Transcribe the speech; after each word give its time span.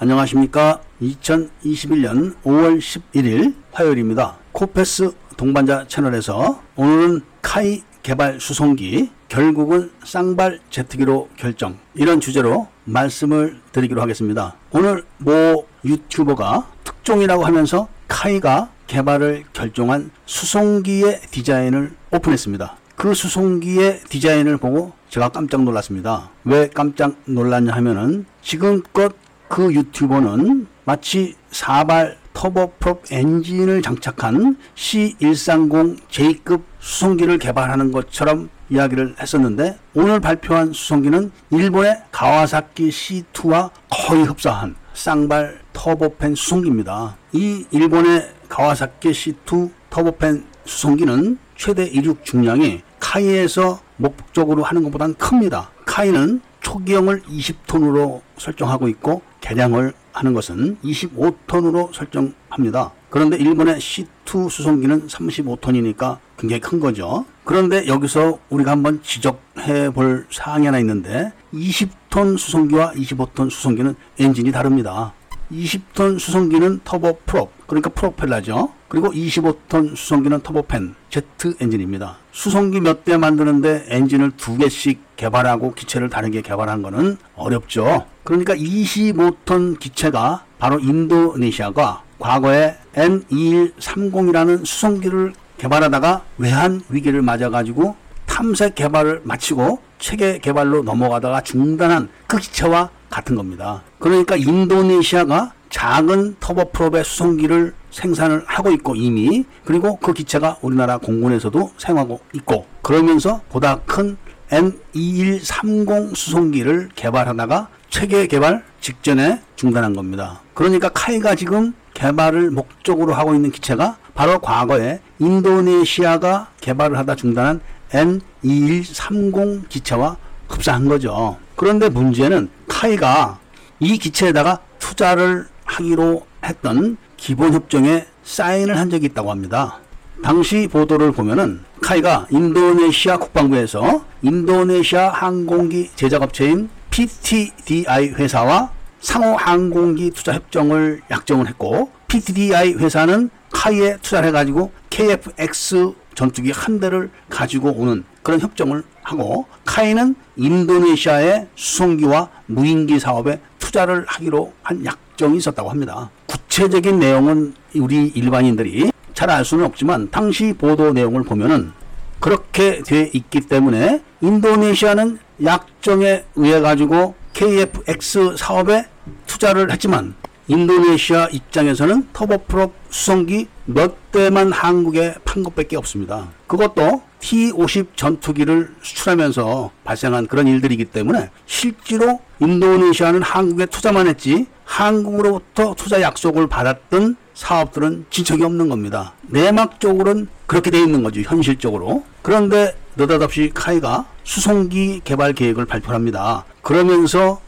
안녕하십니까. 0.00 0.80
2021년 1.02 2.36
5월 2.44 2.78
11일 2.78 3.54
화요일입니다. 3.72 4.36
코페스 4.52 5.10
동반자 5.36 5.86
채널에서 5.88 6.62
오늘은 6.76 7.22
카이 7.42 7.82
개발 8.04 8.40
수송기 8.40 9.10
결국은 9.28 9.90
쌍발 10.04 10.60
제트기로 10.70 11.30
결정 11.36 11.78
이런 11.94 12.20
주제로 12.20 12.68
말씀을 12.84 13.58
드리기로 13.72 14.00
하겠습니다. 14.00 14.54
오늘 14.70 15.04
모 15.16 15.66
유튜버가 15.84 16.70
특종이라고 16.84 17.44
하면서 17.44 17.88
카이가 18.06 18.70
개발을 18.86 19.46
결정한 19.52 20.12
수송기의 20.26 21.22
디자인을 21.32 21.92
오픈했습니다. 22.12 22.76
그 22.94 23.14
수송기의 23.14 24.02
디자인을 24.08 24.58
보고 24.58 24.92
제가 25.08 25.30
깜짝 25.30 25.64
놀랐습니다. 25.64 26.30
왜 26.44 26.68
깜짝 26.68 27.16
놀랐냐 27.24 27.72
하면은 27.72 28.26
지금껏 28.42 29.12
그 29.48 29.72
유튜버는 29.72 30.66
마치 30.84 31.34
사발 31.50 32.18
터보프롭 32.32 33.04
엔진을 33.10 33.82
장착한 33.82 34.56
C130J급 34.76 36.62
수송기를 36.78 37.38
개발하는 37.38 37.90
것처럼 37.90 38.48
이야기를 38.70 39.16
했었는데 39.20 39.78
오늘 39.94 40.20
발표한 40.20 40.72
수송기는 40.72 41.32
일본의 41.50 42.02
가와사키 42.12 42.90
C2와 42.90 43.70
거의 43.90 44.22
흡사한 44.24 44.76
쌍발 44.94 45.60
터보팬 45.72 46.34
수송기입니다. 46.34 47.16
이 47.32 47.64
일본의 47.70 48.30
가와사키 48.48 49.10
C2 49.10 49.70
터보팬 49.90 50.44
수송기는 50.64 51.38
최대 51.56 51.84
이륙 51.86 52.24
중량이 52.24 52.82
카이에서 53.00 53.80
목적으로 53.96 54.62
하는 54.62 54.84
것보다는 54.84 55.14
큽니다. 55.16 55.70
카이는 55.84 56.40
초기형을 56.68 57.22
20톤으로 57.22 58.20
설정하고 58.36 58.88
있고 58.88 59.22
개량을 59.40 59.94
하는 60.12 60.34
것은 60.34 60.76
25톤으로 60.84 61.94
설정합니다. 61.94 62.92
그런데 63.08 63.38
일본의 63.38 63.76
C2 63.76 64.50
수송기는 64.50 65.06
35톤이니까 65.06 66.18
굉장히 66.36 66.60
큰 66.60 66.78
거죠. 66.78 67.24
그런데 67.44 67.86
여기서 67.86 68.38
우리가 68.50 68.72
한번 68.72 69.02
지적해 69.02 69.90
볼 69.94 70.26
사항이 70.30 70.66
하나 70.66 70.78
있는데 70.80 71.32
20톤 71.54 72.36
수송기와 72.36 72.92
25톤 72.92 73.50
수송기는 73.50 73.94
엔진이 74.18 74.52
다릅니다. 74.52 75.14
20톤 75.52 76.18
수송기는 76.18 76.80
터보 76.84 77.18
프롭, 77.26 77.50
그러니까 77.66 77.90
프로펠러죠. 77.90 78.72
그리고 78.88 79.10
25톤 79.12 79.96
수송기는 79.96 80.40
터보팬, 80.40 80.94
제트 81.10 81.54
엔진입니다. 81.60 82.18
수송기 82.32 82.80
몇 82.80 83.04
대 83.04 83.16
만드는데 83.16 83.86
엔진을 83.88 84.32
두 84.36 84.56
개씩 84.56 85.16
개발하고 85.16 85.74
기체를 85.74 86.08
다르게 86.08 86.40
개발한 86.42 86.82
거는 86.82 87.18
어렵죠. 87.36 88.06
그러니까 88.24 88.54
25톤 88.54 89.78
기체가 89.78 90.44
바로 90.58 90.78
인도네시아가 90.78 92.02
과거에 92.18 92.76
N2130이라는 92.94 94.64
수송기를 94.64 95.32
개발하다가 95.58 96.22
외환 96.38 96.82
위기를 96.88 97.22
맞아가지고 97.22 97.96
탐색 98.26 98.74
개발을 98.74 99.22
마치고 99.24 99.80
체계 99.98 100.38
개발로 100.38 100.82
넘어가다가 100.82 101.40
중단한 101.42 102.08
그 102.26 102.38
기체와 102.38 102.90
같은 103.10 103.36
겁니다. 103.36 103.82
그러니까 103.98 104.36
인도네시아가 104.36 105.52
작은 105.70 106.36
터보프롭의 106.40 107.04
수송기를 107.04 107.74
생산을 107.90 108.44
하고 108.46 108.70
있고 108.70 108.94
이미 108.94 109.44
그리고 109.64 109.96
그 109.96 110.12
기체가 110.12 110.58
우리나라 110.62 110.98
공군에서도 110.98 111.72
사용하고 111.76 112.20
있고 112.34 112.66
그러면서 112.82 113.40
보다 113.48 113.80
큰 113.80 114.16
N2130 114.50 116.14
수송기를 116.14 116.90
개발하다가 116.94 117.68
체계 117.90 118.26
개발 118.26 118.64
직전에 118.80 119.40
중단한 119.56 119.94
겁니다. 119.94 120.40
그러니까 120.54 120.88
카이가 120.88 121.34
지금 121.34 121.74
개발을 121.94 122.50
목적으로 122.50 123.14
하고 123.14 123.34
있는 123.34 123.50
기체가 123.50 123.98
바로 124.14 124.38
과거에 124.38 125.00
인도네시아가 125.18 126.48
개발을 126.60 126.96
하다 126.98 127.14
중단한 127.16 127.60
N2130 127.90 129.68
기체와 129.68 130.16
흡사한 130.48 130.88
거죠. 130.88 131.36
그런데 131.56 131.88
문제는 131.88 132.48
카이가 132.68 133.38
이 133.80 133.98
기체에다가 133.98 134.60
투자를 134.78 135.46
하기로 135.64 136.26
했던 136.44 136.96
기본 137.16 137.52
협정에 137.52 138.06
사인을 138.22 138.76
한 138.76 138.90
적이 138.90 139.06
있다고 139.06 139.30
합니다. 139.30 139.78
당시 140.22 140.68
보도를 140.70 141.12
보면은 141.12 141.60
카이가 141.80 142.26
인도네시아 142.30 143.18
국방부에서 143.18 144.04
인도네시아 144.22 145.10
항공기 145.10 145.90
제작업체인 145.94 146.68
PTDI 146.90 148.08
회사와 148.08 148.70
상호 149.00 149.36
항공기 149.36 150.10
투자 150.10 150.32
협정을 150.34 151.02
약정을 151.10 151.46
했고 151.46 151.90
PTDI 152.08 152.74
회사는 152.74 153.30
카이에 153.52 153.98
투자를 154.02 154.28
해가지고 154.28 154.72
KF-X 154.90 155.92
전투기 156.14 156.50
한 156.50 156.80
대를 156.80 157.10
가지고 157.30 157.70
오는 157.70 158.04
그런 158.28 158.40
협정을 158.42 158.82
하고 159.02 159.46
카이는 159.64 160.14
인도네시아의 160.36 161.48
수송기와 161.54 162.28
무인기 162.44 163.00
사업에 163.00 163.40
투자를 163.58 164.04
하기로 164.06 164.52
한 164.62 164.84
약정이 164.84 165.38
있었다고 165.38 165.70
합니다. 165.70 166.10
구체적인 166.26 166.98
내용은 166.98 167.54
우리 167.74 168.08
일반인들이 168.08 168.92
잘 169.14 169.30
알 169.30 169.46
수는 169.46 169.64
없지만 169.64 170.10
당시 170.10 170.52
보도 170.52 170.92
내용을 170.92 171.22
보면은 171.22 171.72
그렇게 172.20 172.82
돼 172.82 173.08
있기 173.14 173.40
때문에 173.40 174.02
인도네시아는 174.20 175.18
약정에 175.42 176.24
의해 176.36 176.60
가지고 176.60 177.14
KF-X 177.32 178.36
사업에 178.36 178.84
투자를 179.26 179.72
했지만 179.72 180.14
인도네시아 180.48 181.28
입장에서는 181.28 182.08
터보프롭 182.12 182.74
수송기 182.90 183.48
몇 183.64 184.12
대만 184.12 184.52
한국에 184.52 185.14
판 185.24 185.42
것밖에 185.42 185.78
없습니다. 185.78 186.28
그것도 186.46 187.07
T-50 187.20 187.88
전투기를 187.96 188.74
수출하면서 188.82 189.70
발생한 189.84 190.26
그런 190.26 190.46
일들이기 190.46 190.86
때문에 190.86 191.30
실제로 191.46 192.20
인도네시아는 192.40 193.22
한국에 193.22 193.66
투자만 193.66 194.06
했지 194.06 194.46
한국으로부터 194.64 195.74
투자 195.74 196.00
약속을 196.00 196.46
받았던 196.46 197.16
사업들은 197.34 198.06
진척이 198.10 198.42
없는 198.42 198.68
겁니다. 198.68 199.14
내막적으로는 199.28 200.28
그렇게 200.46 200.70
돼 200.70 200.80
있는 200.80 201.02
거죠. 201.02 201.20
현실적으로. 201.20 202.04
그런데 202.22 202.76
느닷없이 202.96 203.50
카이가 203.54 204.06
수송기 204.24 205.02
개발 205.04 205.32
계획을 205.32 205.64
발표합니다. 205.64 206.44
그러면서 206.62 207.40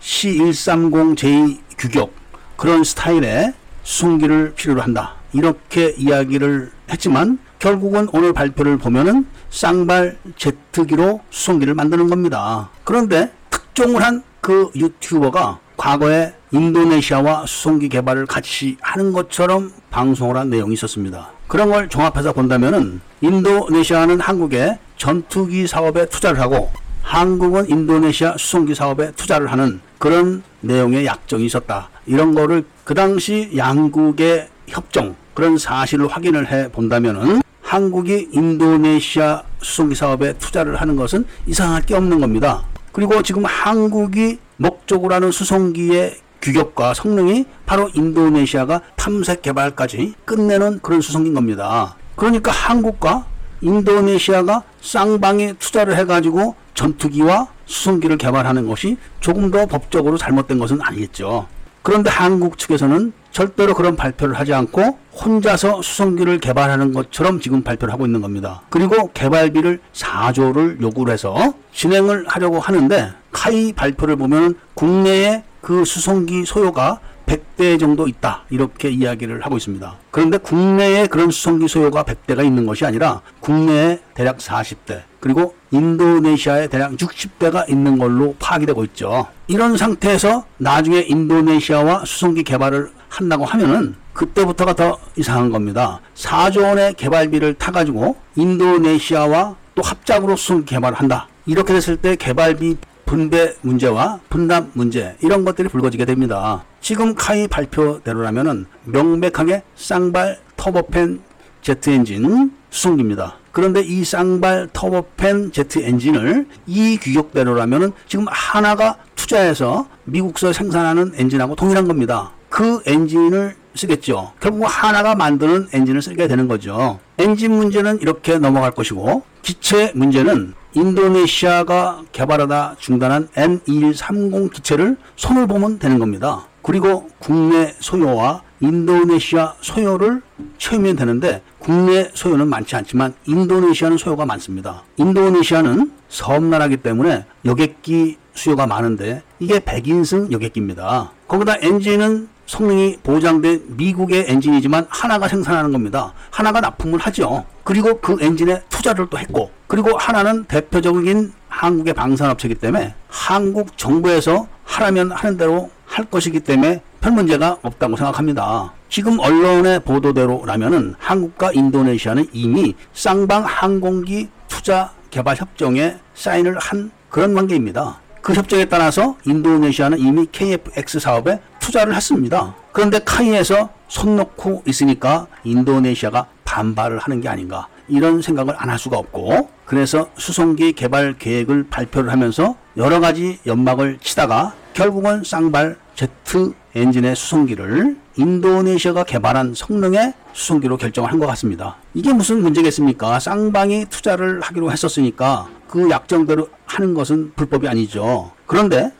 C130J 0.00 1.58
규격 1.78 2.12
그런 2.56 2.84
스타일의 2.84 3.52
수송기를 3.82 4.54
필요로 4.54 4.80
한다. 4.80 5.16
이렇게 5.32 5.94
이야기를 5.96 6.70
했지만 6.90 7.38
결국은 7.62 8.08
오늘 8.12 8.34
발표를 8.34 8.76
보면은 8.76 9.24
쌍발 9.48 10.18
제트기로 10.36 11.20
수송기를 11.30 11.72
만드는 11.74 12.08
겁니다. 12.08 12.68
그런데 12.84 13.32
특종을 13.50 14.02
한 14.02 14.22
그 14.42 14.72
유튜버가 14.74 15.60
과거에 15.76 16.34
인도네시아와 16.50 17.46
수송기 17.46 17.88
개발을 17.88 18.26
같이 18.26 18.76
하는 18.80 19.12
것처럼 19.12 19.72
방송을 19.90 20.36
한 20.36 20.50
내용이 20.50 20.74
있었습니다. 20.74 21.30
그런 21.46 21.70
걸 21.70 21.88
종합해서 21.88 22.32
본다면은 22.32 23.00
인도네시아는 23.20 24.20
한국에 24.20 24.78
전투기 24.96 25.68
사업에 25.68 26.06
투자를 26.06 26.40
하고 26.40 26.70
한국은 27.02 27.70
인도네시아 27.70 28.36
수송기 28.36 28.74
사업에 28.74 29.12
투자를 29.12 29.46
하는 29.46 29.80
그런 29.98 30.42
내용의 30.60 31.06
약정이 31.06 31.46
있었다. 31.46 31.88
이런 32.06 32.34
거를 32.34 32.64
그 32.82 32.94
당시 32.94 33.52
양국의 33.56 34.48
협정 34.66 35.14
그런 35.34 35.56
사실을 35.56 36.08
확인을 36.08 36.50
해 36.50 36.68
본다면은 36.72 37.42
한국이 37.72 38.28
인도네시아 38.32 39.44
수송기 39.62 39.94
사업에 39.94 40.34
투자를 40.34 40.78
하는 40.78 40.94
것은 40.94 41.24
이상할 41.46 41.80
게 41.80 41.94
없는 41.94 42.20
겁니다. 42.20 42.64
그리고 42.92 43.22
지금 43.22 43.46
한국이 43.46 44.38
목적으로 44.58 45.14
하는 45.14 45.32
수송기의 45.32 46.18
규격과 46.42 46.92
성능이 46.92 47.46
바로 47.64 47.88
인도네시아가 47.94 48.82
탐색 48.96 49.40
개발까지 49.40 50.12
끝내는 50.26 50.80
그런 50.82 51.00
수송기인 51.00 51.32
겁니다. 51.32 51.96
그러니까 52.14 52.50
한국과 52.52 53.24
인도네시아가 53.62 54.64
쌍방에 54.82 55.54
투자를 55.54 55.96
해가지고 55.96 56.54
전투기와 56.74 57.48
수송기를 57.64 58.18
개발하는 58.18 58.68
것이 58.68 58.98
조금 59.20 59.50
더 59.50 59.64
법적으로 59.64 60.18
잘못된 60.18 60.58
것은 60.58 60.82
아니겠죠. 60.82 61.46
그런데 61.82 62.10
한국 62.10 62.58
측에서는 62.58 63.12
절대로 63.32 63.74
그런 63.74 63.96
발표를 63.96 64.38
하지 64.38 64.54
않고 64.54 64.98
혼자서 65.12 65.82
수송기를 65.82 66.38
개발하는 66.38 66.92
것처럼 66.92 67.40
지금 67.40 67.62
발표를 67.62 67.92
하고 67.92 68.06
있는 68.06 68.20
겁니다. 68.20 68.62
그리고 68.68 69.10
개발비를 69.12 69.80
4조를 69.92 70.80
요구를 70.80 71.12
해서 71.12 71.54
진행을 71.72 72.26
하려고 72.28 72.60
하는데 72.60 73.12
카이 73.32 73.72
발표를 73.72 74.16
보면 74.16 74.54
국내에 74.74 75.44
그 75.60 75.84
수송기 75.84 76.44
소요가 76.44 77.00
100대 77.26 77.78
정도 77.78 78.08
있다. 78.08 78.44
이렇게 78.50 78.90
이야기를 78.90 79.44
하고 79.44 79.56
있습니다. 79.56 79.94
그런데 80.10 80.38
국내에 80.38 81.06
그런 81.06 81.30
수송기 81.30 81.68
소요가 81.68 82.02
100대가 82.02 82.44
있는 82.44 82.66
것이 82.66 82.84
아니라 82.84 83.22
국내에 83.40 84.00
대략 84.14 84.38
40대, 84.38 85.02
그리고 85.20 85.54
인도네시아에 85.72 86.68
대략 86.68 86.92
60대가 86.92 87.68
있는 87.68 87.98
걸로 87.98 88.34
파악이 88.38 88.66
되고 88.66 88.84
있죠. 88.84 89.26
이런 89.48 89.76
상태에서 89.76 90.44
나중에 90.58 91.00
인도네시아와 91.00 92.04
수송기 92.04 92.44
개발을 92.44 92.90
한다고 93.08 93.44
하면은 93.44 93.96
그때부터가 94.12 94.74
더 94.74 94.98
이상한 95.16 95.50
겁니다. 95.50 96.00
4조 96.14 96.62
원의 96.62 96.94
개발비를 96.94 97.54
타가지고 97.54 98.16
인도네시아와 98.36 99.56
또 99.74 99.82
합작으로 99.82 100.36
수송기 100.36 100.66
개발을 100.66 100.98
한다. 100.98 101.28
이렇게 101.46 101.72
됐을 101.72 101.96
때 101.96 102.14
개발비 102.16 102.76
분배 103.04 103.54
문제와 103.62 104.20
분담 104.30 104.70
문제 104.74 105.16
이런 105.20 105.44
것들이 105.44 105.68
불거지게 105.68 106.04
됩니다. 106.04 106.64
지금 106.80 107.14
KAI 107.14 107.46
발표대로라면은 107.48 108.66
명백하게 108.84 109.62
쌍발 109.76 110.38
터보팬 110.56 111.20
제트 111.60 111.90
엔진 111.90 112.52
수송기입니다. 112.72 113.36
그런데 113.52 113.82
이 113.82 114.02
쌍발 114.04 114.70
터보팬 114.72 115.52
제트 115.52 115.80
엔진을 115.80 116.46
이 116.66 116.96
규격대로라면은 116.96 117.92
지금 118.08 118.24
한화가 118.28 118.96
투자해서 119.14 119.86
미국서 120.04 120.52
생산하는 120.52 121.12
엔진하고 121.14 121.54
동일한 121.54 121.86
겁니다. 121.86 122.32
그 122.48 122.82
엔진을 122.86 123.54
쓰겠죠. 123.74 124.32
결국 124.40 124.64
한화가 124.64 125.14
만드는 125.14 125.68
엔진을 125.72 126.02
쓰게 126.02 126.28
되는 126.28 126.48
거죠. 126.48 126.98
엔진 127.18 127.52
문제는 127.52 128.00
이렇게 128.00 128.38
넘어갈 128.38 128.72
것이고 128.72 129.22
기체 129.42 129.92
문제는 129.94 130.54
인도네시아가 130.74 132.02
개발하다 132.12 132.76
중단한 132.78 133.28
N2130 133.28 134.52
기체를 134.52 134.96
손을 135.16 135.46
보면 135.46 135.78
되는 135.78 135.98
겁니다. 135.98 136.46
그리고 136.62 137.08
국내 137.18 137.74
소요와 137.80 138.42
인도네시아 138.60 139.54
소요를 139.60 140.22
채우면 140.58 140.96
되는데 140.96 141.42
국내 141.58 142.10
소요는 142.14 142.48
많지 142.48 142.76
않지만 142.76 143.14
인도네시아는 143.26 143.98
소요가 143.98 144.24
많습니다. 144.24 144.82
인도네시아는 144.96 145.90
섬나라기 146.08 146.78
때문에 146.78 147.24
여객기 147.44 148.18
수요가 148.34 148.66
많은데 148.66 149.22
이게 149.40 149.60
백인승 149.60 150.30
여객기입니다. 150.30 151.10
거기다 151.26 151.56
엔진은 151.60 152.28
성능이 152.46 152.98
보장된 153.02 153.76
미국의 153.76 154.26
엔진이지만 154.28 154.86
하나가 154.90 155.28
생산하는 155.28 155.72
겁니다. 155.72 156.12
하나가 156.30 156.60
납품을 156.60 156.98
하죠. 157.00 157.44
그리고 157.64 157.98
그 158.00 158.16
엔진에 158.20 158.62
투자를 158.68 159.06
또 159.08 159.18
했고, 159.18 159.50
그리고 159.68 159.96
하나는 159.96 160.44
대표적인 160.44 161.32
한국의 161.48 161.94
방산업체이기 161.94 162.56
때문에 162.56 162.94
한국 163.08 163.78
정부에서 163.78 164.48
하라면 164.64 165.12
하는 165.12 165.36
대로 165.36 165.70
할 165.92 166.06
것이기 166.06 166.40
때문에 166.40 166.80
별 167.02 167.12
문제가 167.12 167.58
없다고 167.62 167.96
생각합니다. 167.96 168.72
지금 168.88 169.18
언론의 169.18 169.80
보도대로라면은 169.80 170.94
한국과 170.98 171.52
인도네시아는 171.52 172.28
이미 172.32 172.74
쌍방 172.94 173.44
항공기 173.44 174.28
투자 174.48 174.90
개발 175.10 175.36
협정에 175.36 175.96
사인을 176.14 176.58
한 176.58 176.90
그런 177.10 177.34
관계입니다. 177.34 178.00
그 178.22 178.32
협정에 178.32 178.64
따라서 178.66 179.16
인도네시아는 179.26 179.98
이미 179.98 180.26
KFX 180.32 181.00
사업에 181.00 181.40
투자를 181.60 181.94
했습니다. 181.94 182.54
그런데 182.72 182.98
카이에서 183.04 183.68
손 183.88 184.16
놓고 184.16 184.62
있으니까 184.66 185.26
인도네시아가 185.44 186.26
반발을 186.44 186.98
하는 187.00 187.20
게 187.20 187.28
아닌가 187.28 187.68
이런 187.88 188.22
생각을 188.22 188.54
안 188.56 188.70
할 188.70 188.78
수가 188.78 188.96
없고 188.96 189.50
그래서 189.66 190.08
수송기 190.16 190.72
개발 190.72 191.14
계획을 191.18 191.66
발표를 191.68 192.10
하면서 192.12 192.56
여러 192.78 193.00
가지 193.00 193.38
연막을 193.46 193.98
치다가 194.00 194.54
결국은 194.72 195.22
쌍발 195.24 195.76
제트 195.94 196.52
엔진의 196.74 197.14
수송기를 197.16 197.96
인도네시아가 198.16 199.04
개발한 199.04 199.54
성능의 199.54 200.14
수송기로 200.32 200.76
결정을 200.78 201.10
한 201.10 201.18
것 201.18 201.26
같습니다. 201.28 201.76
이게 201.94 202.12
무슨 202.12 202.42
문제겠습니까? 202.42 203.20
쌍방이 203.20 203.86
투자를 203.90 204.40
하기로 204.40 204.72
했었으니까 204.72 205.48
그 205.68 205.90
약정대로 205.90 206.48
하는 206.66 206.94
것은 206.94 207.32
불법이 207.36 207.68
아니죠. 207.68 208.32
그런데 208.46 208.92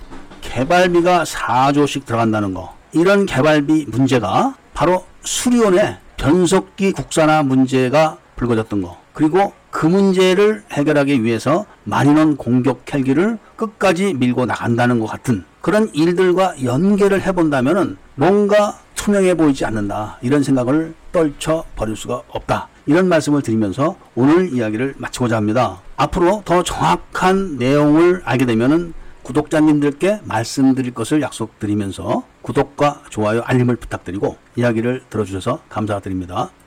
개발비가 0.43 1.25
4조씩 1.25 2.05
들어간다는 2.05 2.53
거. 2.55 2.75
이런 2.93 3.25
개발비 3.27 3.87
문제가 3.89 4.55
바로 4.75 5.05
수리온의 5.23 5.99
변속기 6.19 6.93
국산화 6.93 7.43
문제가 7.43 8.19
불거졌던 8.37 8.83
거. 8.83 8.99
그리고 9.15 9.53
그 9.71 9.87
문제를 9.87 10.63
해결하기 10.73 11.25
위해서 11.25 11.65
만인원 11.85 12.37
공격 12.37 12.93
헬기를 12.93 13.39
끝까지 13.57 14.15
밀고 14.15 14.45
나간다는 14.47 14.99
것 15.01 15.07
같은 15.07 15.45
그런 15.63 15.89
일들과 15.95 16.55
연계를 16.63 17.23
해본다면은 17.23 17.97
뭔가 18.17 18.79
투명해 18.97 19.35
보이지 19.37 19.65
않는다. 19.65 20.19
이런 20.21 20.43
생각을 20.43 20.95
떨쳐 21.13 21.65
버릴 21.77 21.97
수가 21.97 22.23
없다. 22.29 22.69
이런 22.87 23.09
말씀을 23.09 23.43
드리면서 23.43 23.97
오늘 24.15 24.53
이야기를 24.53 24.97
마치고자 24.99 25.37
합니다. 25.37 25.81
앞으로 25.97 26.43
더 26.45 26.63
정확한 26.63 27.57
내용을 27.59 28.23
알게 28.25 28.45
되면은 28.45 28.93
구독자님들께 29.23 30.21
말씀드릴 30.25 30.95
것을 30.95 31.23
약속드리면서 31.23 32.25
구독과 32.43 33.03
좋아요, 33.09 33.43
알림을 33.45 33.77
부탁드리고 33.77 34.37
이야기를 34.57 35.03
들어주셔서 35.11 35.61
감사드립니다. 35.69 36.51